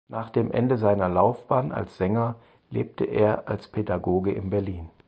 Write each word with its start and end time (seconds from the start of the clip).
Nach 0.07 0.31
dem 0.31 0.49
Ende 0.49 0.79
seiner 0.79 1.07
Laufbahn 1.07 1.71
als 1.71 1.97
Sänger 1.97 2.33
lebte 2.71 3.05
er 3.05 3.47
als 3.47 3.67
Pädagoge 3.67 4.31
in 4.31 4.49
Berlin. 4.49 4.89